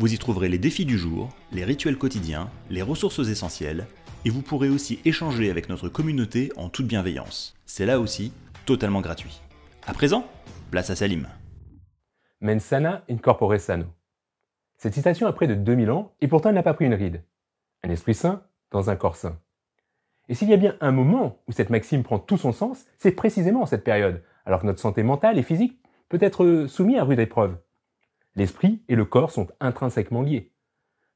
[0.00, 3.86] Vous y trouverez les défis du jour, les rituels quotidiens, les ressources essentielles
[4.24, 7.54] et vous pourrez aussi échanger avec notre communauté en toute bienveillance.
[7.66, 8.32] C'est là aussi
[8.64, 9.42] totalement gratuit.
[9.86, 10.24] À présent,
[10.70, 11.28] place à Salim.
[12.40, 13.84] Mensana incorpore sano.
[14.78, 17.22] Cette citation a près de 2000 ans et pourtant elle n'a pas pris une ride.
[17.84, 19.38] Un esprit sain dans un corps sain.
[20.30, 23.12] Et s'il y a bien un moment où cette maxime prend tout son sens, c'est
[23.12, 27.04] précisément en cette période, alors que notre santé mentale et physique peut être soumise à
[27.04, 27.58] rude épreuve.
[28.36, 30.52] L'esprit et le corps sont intrinsèquement liés.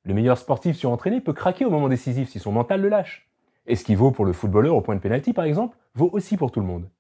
[0.05, 3.29] Le meilleur sportif surentraîné peut craquer au moment décisif si son mental le lâche.
[3.67, 6.37] Et ce qui vaut pour le footballeur au point de pénalty, par exemple, vaut aussi
[6.37, 6.91] pour tout le monde.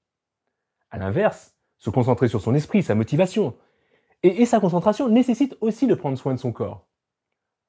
[0.90, 3.54] À l'inverse, se concentrer sur son esprit, sa motivation,
[4.22, 6.86] et, et, sa concentration nécessite aussi de prendre soin de son corps.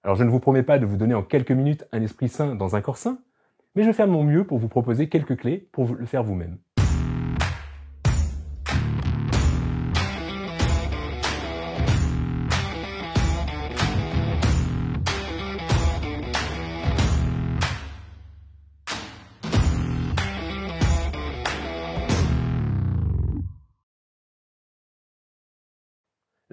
[0.04, 2.56] Alors je ne vous promets pas de vous donner en quelques minutes un esprit sain
[2.56, 3.20] dans un corps sain,
[3.76, 6.58] mais je vais faire mon mieux pour vous proposer quelques clés pour le faire vous-même.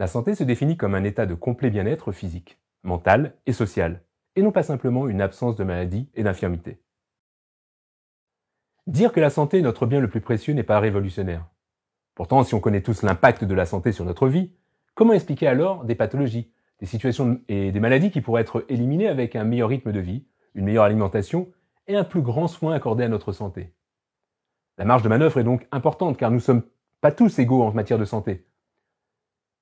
[0.03, 4.03] La santé se définit comme un état de complet bien-être physique, mental et social,
[4.35, 6.83] et non pas simplement une absence de maladie et d'infirmité.
[8.89, 11.47] Dire que la santé est notre bien le plus précieux n'est pas révolutionnaire.
[12.17, 14.51] Pourtant, si on connaît tous l'impact de la santé sur notre vie,
[14.97, 19.37] comment expliquer alors des pathologies, des situations et des maladies qui pourraient être éliminées avec
[19.37, 21.49] un meilleur rythme de vie, une meilleure alimentation
[21.87, 23.73] et un plus grand soin accordé à notre santé?
[24.79, 26.65] La marge de manœuvre est donc importante car nous ne sommes
[27.01, 28.49] pas tous égaux en matière de santé.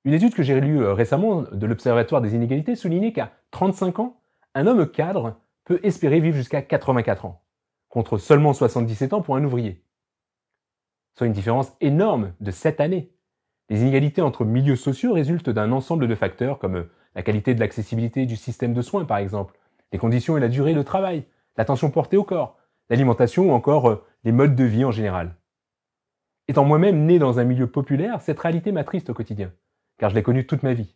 [0.03, 4.19] Une étude que j'ai lue euh, récemment de l'Observatoire des inégalités soulignait qu'à 35 ans,
[4.55, 7.43] un homme cadre peut espérer vivre jusqu'à 84 ans,
[7.87, 9.83] contre seulement 77 ans pour un ouvrier.
[11.15, 13.11] Soit une différence énorme de 7 années.
[13.69, 17.59] Les inégalités entre milieux sociaux résultent d'un ensemble de facteurs comme euh, la qualité de
[17.59, 19.59] l'accessibilité du système de soins par exemple,
[19.91, 21.25] les conditions et la durée de travail,
[21.57, 22.57] l'attention portée au corps,
[22.89, 25.35] l'alimentation ou encore euh, les modes de vie en général.
[26.47, 29.51] Étant moi-même né dans un milieu populaire, cette réalité m'attriste au quotidien
[30.01, 30.95] car je l'ai connu toute ma vie.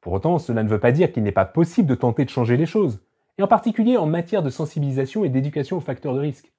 [0.00, 2.56] Pour autant, cela ne veut pas dire qu'il n'est pas possible de tenter de changer
[2.56, 3.00] les choses,
[3.38, 6.52] et en particulier en matière de sensibilisation et d'éducation aux facteurs de risque.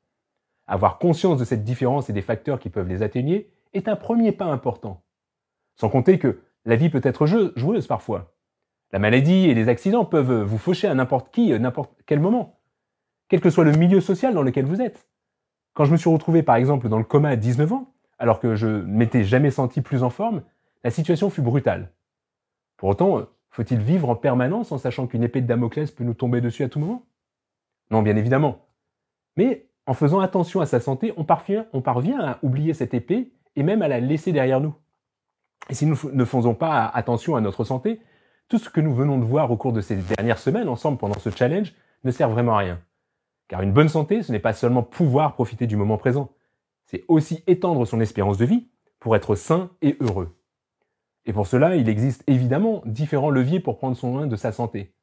[0.67, 4.31] Avoir conscience de cette différence et des facteurs qui peuvent les atténuer est un premier
[4.31, 5.03] pas important.
[5.75, 8.37] Sans compter que la vie peut être joueuse parfois.
[8.93, 12.61] La maladie et les accidents peuvent vous faucher à n'importe qui, à n'importe quel moment,
[13.27, 15.09] quel que soit le milieu social dans lequel vous êtes.
[15.73, 18.55] Quand je me suis retrouvé par exemple dans le coma à 19 ans, alors que
[18.55, 20.41] je ne m'étais jamais senti plus en forme,
[20.83, 21.91] la situation fut brutale.
[22.77, 26.41] Pour autant, faut-il vivre en permanence en sachant qu'une épée de Damoclès peut nous tomber
[26.41, 27.05] dessus à tout moment?
[27.91, 28.65] Non, bien évidemment.
[29.37, 31.67] Mais en faisant attention à sa santé, on parvient,
[32.19, 34.73] à oublier cette épée et même à la laisser derrière nous.
[35.69, 38.01] Et si nous ne faisons pas attention à notre santé,
[38.49, 41.19] tout ce que nous venons de voir au cours de ces dernières semaines ensemble pendant
[41.19, 41.73] ce challenge
[42.03, 42.81] ne sert vraiment à rien.
[43.47, 46.31] Car une bonne santé, ce n'est pas seulement pouvoir profiter du moment présent,
[46.85, 48.67] c'est aussi étendre son espérance de vie
[48.99, 50.35] pour être sain et heureux.
[51.25, 54.93] Et pour cela, il existe évidemment différents leviers pour prendre soin de sa santé.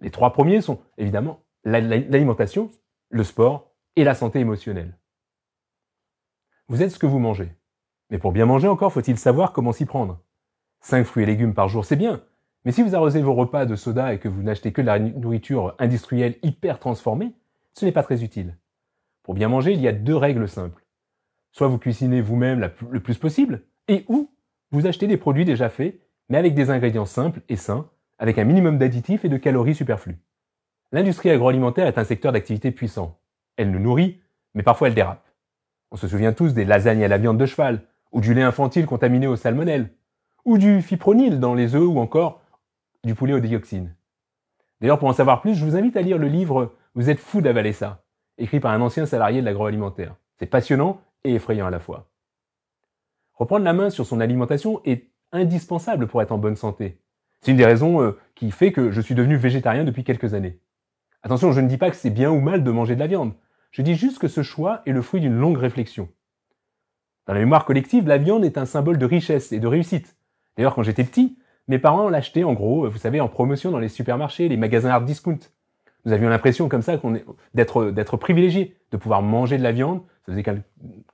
[0.00, 2.70] Les trois premiers sont évidemment l'alimentation,
[3.10, 4.98] le sport et la santé émotionnelle.
[6.68, 7.52] Vous êtes ce que vous mangez.
[8.10, 10.20] Mais pour bien manger encore, faut-il savoir comment s'y prendre.
[10.80, 12.22] Cinq fruits et légumes par jour, c'est bien.
[12.64, 14.98] Mais si vous arrosez vos repas de soda et que vous n'achetez que de la
[14.98, 17.34] nourriture industrielle hyper transformée,
[17.74, 18.56] ce n'est pas très utile.
[19.22, 20.84] Pour bien manger, il y a deux règles simples.
[21.52, 24.29] Soit vous cuisinez vous-même le plus possible, et ou
[24.70, 27.88] vous achetez des produits déjà faits, mais avec des ingrédients simples et sains,
[28.18, 30.18] avec un minimum d'additifs et de calories superflues.
[30.92, 33.18] L'industrie agroalimentaire est un secteur d'activité puissant.
[33.56, 34.20] Elle nous nourrit,
[34.54, 35.26] mais parfois elle dérape.
[35.90, 37.82] On se souvient tous des lasagnes à la viande de cheval,
[38.12, 39.90] ou du lait infantile contaminé au salmonelle,
[40.44, 42.42] ou du fipronil dans les œufs, ou encore
[43.04, 43.94] du poulet aux dioxines.
[44.80, 47.40] D'ailleurs, pour en savoir plus, je vous invite à lire le livre Vous êtes fou
[47.40, 48.04] d'avaler ça,
[48.38, 50.16] écrit par un ancien salarié de l'agroalimentaire.
[50.38, 52.09] C'est passionnant et effrayant à la fois.
[53.40, 57.00] Reprendre la main sur son alimentation est indispensable pour être en bonne santé.
[57.40, 60.60] C'est une des raisons euh, qui fait que je suis devenu végétarien depuis quelques années.
[61.22, 63.32] Attention, je ne dis pas que c'est bien ou mal de manger de la viande.
[63.70, 66.10] Je dis juste que ce choix est le fruit d'une longue réflexion.
[67.26, 70.18] Dans la mémoire collective, la viande est un symbole de richesse et de réussite.
[70.58, 73.88] D'ailleurs, quand j'étais petit, mes parents l'achetaient en gros, vous savez, en promotion dans les
[73.88, 75.38] supermarchés, les magasins hard discount.
[76.04, 77.00] Nous avions l'impression comme ça
[77.54, 80.02] d'être, d'être privilégié, de pouvoir manger de la viande.
[80.26, 80.44] Ça faisait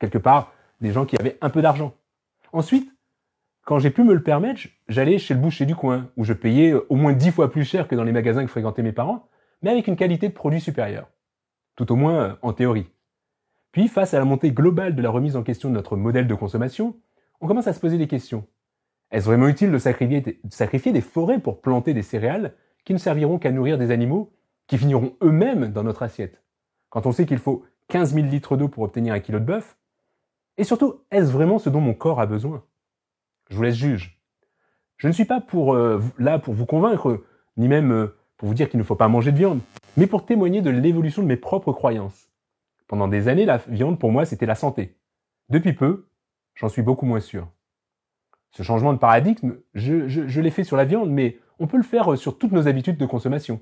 [0.01, 1.95] quelque part des gens qui avaient un peu d'argent.
[2.53, 2.93] Ensuite,
[3.65, 6.73] quand j'ai pu me le permettre, j'allais chez le boucher du coin, où je payais
[6.73, 9.29] au moins dix fois plus cher que dans les magasins que fréquentaient mes parents,
[9.63, 11.09] mais avec une qualité de produit supérieure.
[11.75, 12.87] Tout au moins euh, en théorie.
[13.73, 16.35] Puis, face à la montée globale de la remise en question de notre modèle de
[16.35, 16.97] consommation,
[17.41, 18.47] on commence à se poser des questions.
[19.11, 22.55] Est-ce vraiment utile de sacrifier, des forêts pour planter des céréales
[22.85, 24.33] qui ne serviront qu'à nourrir des animaux
[24.67, 26.43] qui finiront eux-mêmes dans notre assiette?
[26.89, 29.77] Quand on sait qu'il faut 15 000 litres d'eau pour obtenir un kilo de bœuf
[30.59, 32.65] Et surtout, est-ce vraiment ce dont mon corps a besoin?
[33.51, 34.21] Je vous laisse juge.
[34.97, 37.23] Je ne suis pas euh, là pour vous convaincre,
[37.57, 39.61] ni même euh, pour vous dire qu'il ne faut pas manger de viande,
[39.97, 42.31] mais pour témoigner de l'évolution de mes propres croyances.
[42.87, 44.97] Pendant des années, la viande, pour moi, c'était la santé.
[45.49, 46.07] Depuis peu,
[46.55, 47.49] j'en suis beaucoup moins sûr.
[48.53, 52.17] Ce changement de paradigme, je, l'ai fait sur la viande, mais on peut le faire
[52.17, 53.61] sur toutes nos habitudes de consommation.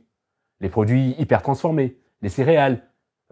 [0.60, 2.82] Les produits hyper transformés, les céréales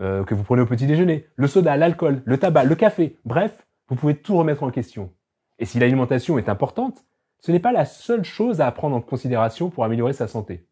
[0.01, 3.67] euh, que vous prenez au petit déjeuner, le soda, l'alcool, le tabac, le café, bref,
[3.89, 5.13] vous pouvez tout remettre en question.
[5.59, 7.05] Et si l'alimentation est importante,
[7.41, 10.67] ce n'est pas la seule chose à prendre en considération pour améliorer sa santé.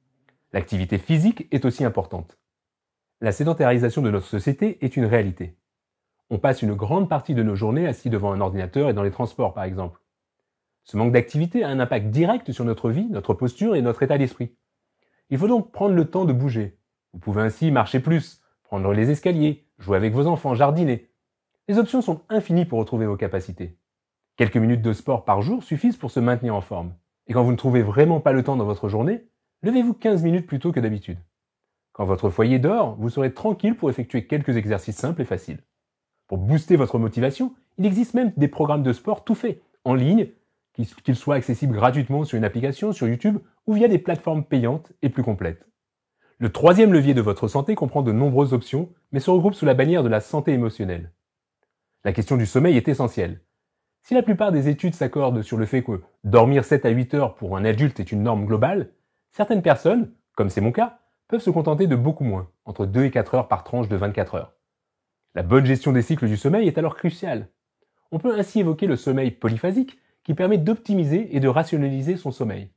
[0.52, 2.38] L'activité physique est aussi importante.
[3.20, 5.56] La sédentarisation de notre société est une réalité.
[6.31, 9.11] On passe une grande partie de nos journées assis devant un ordinateur et dans les
[9.11, 10.00] transports, par exemple.
[10.84, 14.17] Ce manque d'activité a un impact direct sur notre vie, notre posture et notre état
[14.17, 14.55] d'esprit.
[15.28, 16.78] Il faut donc prendre le temps de bouger.
[17.12, 18.39] Vous pouvez ainsi marcher plus,
[18.70, 21.11] prendre les escaliers, jouer avec vos enfants, jardiner.
[21.67, 23.76] Les options sont infinies pour retrouver vos capacités.
[24.37, 26.94] Quelques minutes de sport par jour suffisent pour se maintenir en forme.
[27.26, 29.25] Et quand vous ne trouvez vraiment pas le temps dans votre journée,
[29.64, 31.19] levez-vous 15 minutes plus tôt que d'habitude.
[31.90, 35.64] Quand votre foyer dort, vous serez tranquille pour effectuer quelques exercices simples et faciles.
[36.28, 40.28] Pour booster votre motivation, il existe même des programmes de sport tout faits, en ligne,
[40.75, 45.08] qu'ils soient accessibles gratuitement sur une application, sur YouTube ou via des plateformes payantes et
[45.08, 45.67] plus complètes.
[46.40, 49.75] Le troisième levier de votre santé comprend de nombreuses options, mais se regroupe sous la
[49.75, 51.12] bannière de la santé émotionnelle.
[52.02, 53.42] La question du sommeil est essentielle.
[54.04, 57.34] Si la plupart des études s'accordent sur le fait que dormir 7 à 8 heures
[57.34, 58.88] pour un adulte est une norme globale,
[59.32, 63.10] certaines personnes, comme c'est mon cas, peuvent se contenter de beaucoup moins, entre 2 et
[63.10, 64.54] 4 heures par tranche de 24 heures.
[65.34, 67.48] La bonne gestion des cycles du sommeil est alors cruciale.
[68.12, 72.70] On peut ainsi évoquer le sommeil polyphasique, qui permet d'optimiser et de rationaliser son sommeil.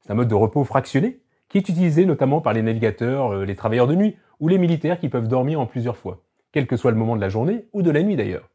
[0.00, 3.56] C'est un mode de repos fractionné qui est utilisé notamment par les navigateurs, euh, les
[3.56, 6.90] travailleurs de nuit ou les militaires qui peuvent dormir en plusieurs fois, quel que soit
[6.90, 8.50] le moment de la journée ou de la nuit d'ailleurs.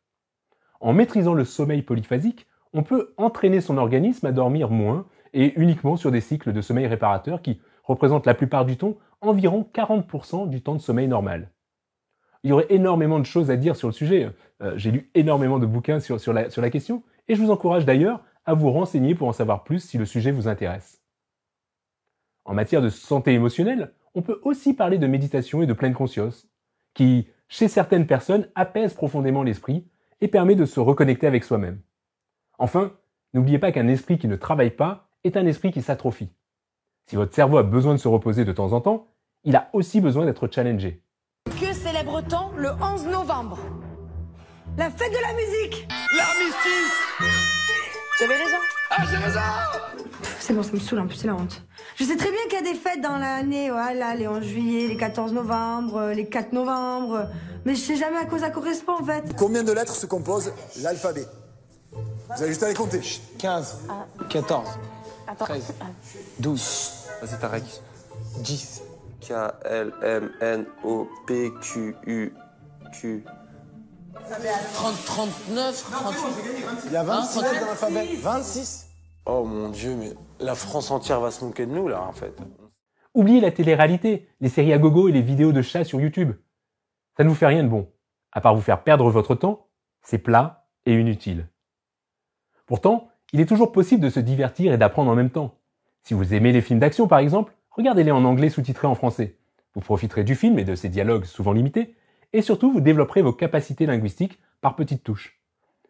[0.79, 5.97] En maîtrisant le sommeil polyphasique, on peut entraîner son organisme à dormir moins et uniquement
[5.97, 10.61] sur des cycles de sommeil réparateur qui représentent la plupart du temps environ 40% du
[10.61, 11.49] temps de sommeil normal.
[12.43, 14.29] Il y aurait énormément de choses à dire sur le sujet.
[14.61, 18.53] Euh, j'ai lu énormément de bouquins sur la question, et je vous encourage d'ailleurs à
[18.53, 20.98] vous renseigner pour en savoir plus si le sujet vous intéresse.
[22.45, 26.47] En matière de santé émotionnelle, on peut aussi parler de méditation et de pleine conscience,
[26.93, 29.87] qui, chez certaines personnes, apaise profondément l'esprit
[30.21, 31.81] et permet de se reconnecter avec soi-même.
[32.57, 32.93] Enfin,
[33.33, 36.31] n'oubliez pas qu'un esprit qui ne travaille pas est un esprit qui s'atrophie.
[37.05, 39.07] Si votre cerveau a besoin de se reposer de temps en temps,
[39.43, 41.01] il a aussi besoin d'être challengé.
[41.45, 43.59] Que célèbre-t-on le 11 novembre?
[44.77, 47.58] La fête de la musique L'armistice
[48.23, 48.57] avez raison.
[48.89, 49.39] Ah, j'ai raison
[50.39, 51.63] C'est bon, ça me saoule un peu, c'est la honte.
[51.95, 54.87] Je sais très bien qu'il y a des fêtes dans l'année, voilà, les 11 juillet,
[54.87, 57.29] les 14 novembre, les 4 novembre,
[57.65, 59.35] mais je sais jamais à quoi ça correspond en fait.
[59.37, 60.51] Combien de lettres se compose
[60.81, 61.25] l'alphabet?
[61.91, 63.01] Vous avez juste à les compter.
[63.37, 63.87] 15,
[64.29, 64.69] 14,
[65.39, 65.73] 13,
[66.39, 66.91] 12.
[67.21, 67.63] Vas-y, Tarek.
[68.37, 68.81] 10.
[69.21, 69.33] K,
[69.65, 72.33] L, M, N, O, P, Q, U,
[72.93, 73.23] Q,
[74.73, 76.85] 30, 39, 38.
[76.87, 78.07] Il y a 26 lettres dans l'alphabet.
[78.15, 78.89] 26
[79.25, 82.33] Oh mon dieu, mais la France entière va se moquer de nous là en fait.
[83.13, 86.33] Oubliez la télé-réalité, les séries à gogo et les vidéos de chats sur YouTube.
[87.17, 87.89] Ça ne vous fait rien de bon.
[88.31, 89.67] À part vous faire perdre votre temps,
[90.01, 91.47] c'est plat et inutile.
[92.65, 95.55] Pourtant, il est toujours possible de se divertir et d'apprendre en même temps.
[96.03, 99.37] Si vous aimez les films d'action par exemple, regardez-les en anglais sous-titrés en français.
[99.75, 101.95] Vous profiterez du film et de ses dialogues souvent limités,
[102.33, 105.39] et surtout vous développerez vos capacités linguistiques par petites touches.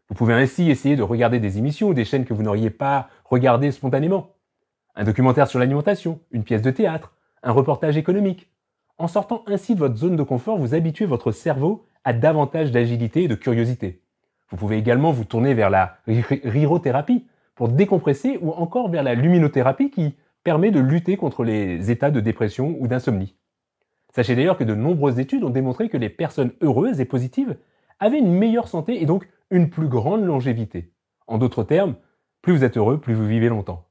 [0.10, 3.10] Vous pouvez ainsi essayer de regarder des émissions ou des chaînes que vous n'auriez pas
[3.26, 4.36] regardées spontanément.
[4.96, 8.50] Un documentaire sur l'alimentation, une pièce de théâtre, un reportage économique.
[8.98, 13.24] En sortant ainsi de votre zone de confort, vous habituez votre cerveau à davantage d'agilité
[13.24, 14.02] et de curiosité.
[14.50, 19.92] Vous pouvez également vous tourner vers la rirothérapie pour décompresser ou encore vers la luminothérapie
[19.92, 23.36] qui permet de lutter contre les états de dépression ou d'insomnie.
[24.10, 27.58] Sachez d'ailleurs que de nombreuses études ont démontré que les personnes heureuses et positives
[28.00, 30.92] avaient une meilleure santé et donc une plus grande longévité.
[31.28, 31.96] En d'autres termes,
[32.42, 33.88] plus vous êtes heureux, plus vous vivez longtemps.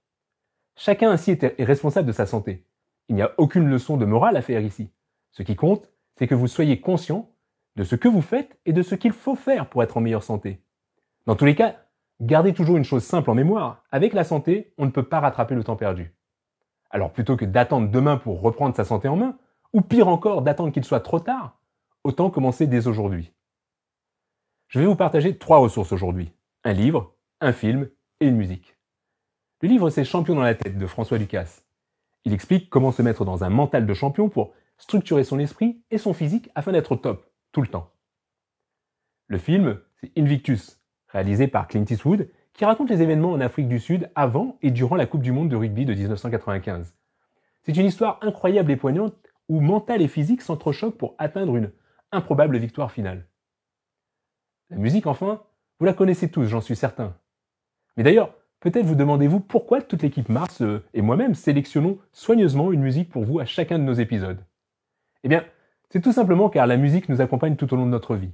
[0.77, 2.65] Chacun ainsi est responsable de sa santé.
[3.09, 4.91] Il n'y a aucune leçon de morale à faire ici.
[5.33, 7.31] Ce qui compte, c'est que vous soyez conscient
[7.77, 10.23] de ce que vous faites et de ce qu'il faut faire pour être en meilleure
[10.23, 10.63] santé.
[11.27, 11.77] Dans tous les cas,
[12.21, 13.85] gardez toujours une chose simple en mémoire.
[13.91, 16.15] Avec la santé, on ne peut pas rattraper le temps perdu.
[16.91, 19.39] Alors plutôt que d'attendre demain pour reprendre sa santé en main,
[19.73, 21.61] ou pire encore d'attendre qu'il soit trop tard,
[22.05, 23.33] autant commencer dès aujourd'hui.
[24.69, 26.33] Je vais vous partager trois ressources aujourd'hui.
[26.65, 27.89] Un livre, un film
[28.21, 28.77] et une musique.
[29.63, 31.63] Le livre c'est Champion dans la tête de François Lucas.
[32.25, 35.99] Il explique comment se mettre dans un mental de champion pour structurer son esprit et
[35.99, 37.91] son physique afin d'être au top, tout le temps.
[39.27, 43.79] Le film, c'est Invictus, réalisé par Clint Eastwood, qui raconte les événements en Afrique du
[43.79, 46.95] Sud avant et durant la Coupe du Monde de rugby de 1995.
[47.63, 49.15] C'est une histoire incroyable et poignante
[49.49, 51.71] où mental et physique s'entrechoquent pour atteindre une
[52.13, 53.27] improbable victoire finale.
[54.71, 55.43] La musique, enfin,
[55.79, 57.15] vous la connaissez tous, j'en suis certain.
[57.97, 62.83] Mais d'ailleurs, peut-être vous demandez-vous pourquoi toute l'équipe Mars euh, et moi-même sélectionnons soigneusement une
[62.83, 64.45] musique pour vous à chacun de nos épisodes.
[65.25, 65.45] Eh bien,
[65.91, 68.33] c'est tout simplement car la musique nous accompagne tout au long de notre vie.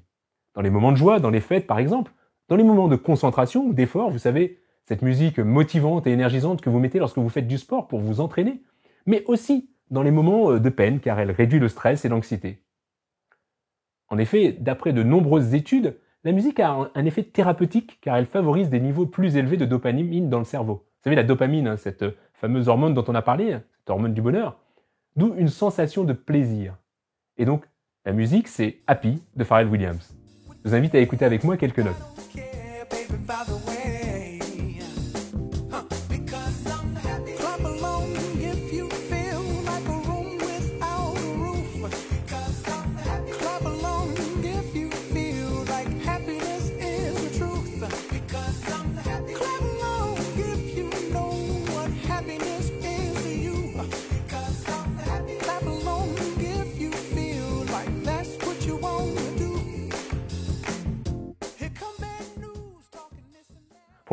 [0.54, 2.12] Dans les moments de joie, dans les fêtes par exemple,
[2.49, 6.68] dans les moments de concentration ou d'effort, vous savez, cette musique motivante et énergisante que
[6.68, 8.62] vous mettez lorsque vous faites du sport pour vous entraîner,
[9.06, 12.62] mais aussi dans les moments euh, de peine car elle réduit le stress et l'anxiété.
[14.09, 18.71] En effet, d'après de nombreuses études, la musique a un effet thérapeutique car elle favorise
[18.71, 20.75] des niveaux plus élevés de dopamine dans le cerveau.
[20.75, 24.23] Vous savez, la dopamine, hein, cette fameuse hormone dont on a parlé, cette hormone du
[24.23, 24.59] bonheur,
[25.17, 26.76] d'où une sensation de plaisir.
[27.37, 27.64] Et donc,
[28.07, 30.14] la musique, c'est Happy de Pharrell Williams.
[30.64, 31.95] Je vous invite à écouter avec moi quelques notes.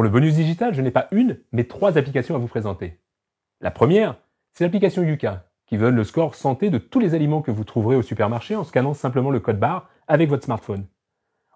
[0.02, 3.00] Pour le bonus digital, je n'ai pas une, mais trois applications à vous présenter.
[3.60, 4.18] La première,
[4.52, 7.96] c'est l'application Yuka, qui donne le score santé de tous les aliments que vous trouverez
[7.96, 10.88] au supermarché en scannant simplement le code barre avec votre smartphone.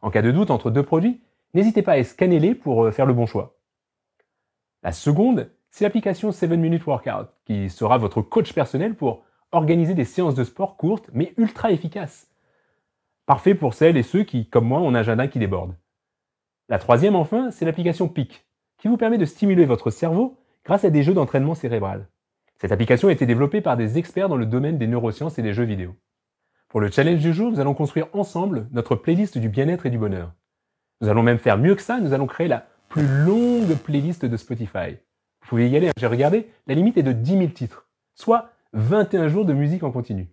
[0.03, 1.23] En cas de doute entre deux produits,
[1.55, 3.57] n'hésitez pas à scanner les pour euh, faire le bon choix.
[4.83, 9.23] La seconde, c'est l'application 7 Minute Workout, qui sera votre coach personnel pour
[9.53, 12.29] organiser des séances de sport courtes mais ultra efficaces.
[13.25, 15.73] Parfait pour celles et ceux qui, comme moi, ont un agenda qui déborde.
[16.67, 20.89] La troisième, enfin, c'est l'application PIC, qui vous permet de stimuler votre cerveau grâce à
[20.89, 22.07] des jeux d'entraînement cérébral.
[22.59, 25.53] Cette application a été développée par des experts dans le domaine des neurosciences et des
[25.53, 25.95] jeux vidéo.
[26.69, 29.99] Pour le challenge du jour, nous allons construire ensemble notre playlist du bien-être et du
[29.99, 30.33] bonheur.
[31.01, 34.37] Nous allons même faire mieux que ça, nous allons créer la plus longue playlist de
[34.37, 34.97] Spotify.
[35.41, 38.49] Vous pouvez y aller, hein, j'ai regardé, la limite est de 10 000 titres, soit
[38.73, 40.29] 21 jours de musique en continu.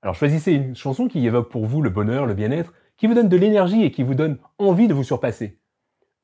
[0.00, 3.28] Alors choisissez une chanson qui évoque pour vous le bonheur, le bien-être, qui vous donne
[3.28, 5.58] de l'énergie et qui vous donne envie de vous surpasser.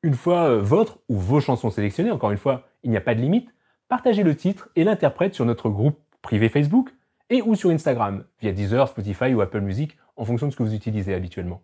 [0.01, 3.15] Une fois euh, votre ou vos chansons sélectionnées, encore une fois, il n'y a pas
[3.15, 3.53] de limite,
[3.87, 6.93] partagez le titre et l'interprète sur notre groupe privé Facebook
[7.29, 10.63] et ou sur Instagram, via Deezer, Spotify ou Apple Music, en fonction de ce que
[10.63, 11.61] vous utilisez habituellement.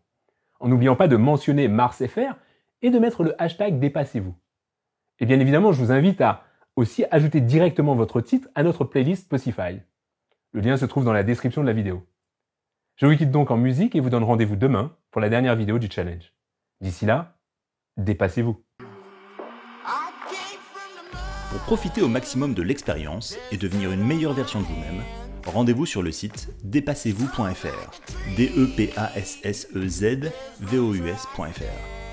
[0.59, 2.35] En n'oubliant pas de mentionner MarsFR
[2.81, 4.35] et de mettre le hashtag Dépassez-vous.
[5.19, 6.43] Et bien évidemment, je vous invite à
[6.75, 9.79] aussi ajouter directement votre titre à notre playlist Spotify.
[10.51, 12.05] Le lien se trouve dans la description de la vidéo.
[12.97, 15.79] Je vous quitte donc en musique et vous donne rendez-vous demain pour la dernière vidéo
[15.79, 16.31] du challenge.
[16.79, 17.35] D'ici là,
[17.97, 18.63] dépassez-vous.
[21.49, 25.03] Pour profiter au maximum de l'expérience et devenir une meilleure version de vous-même,
[25.45, 28.01] rendez-vous sur le site dépassez-vous.fr.
[28.37, 32.04] D E P A S S E Z V O U S.fr.